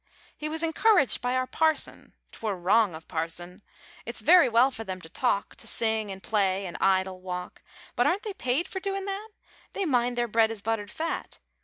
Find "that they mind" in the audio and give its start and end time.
9.05-10.17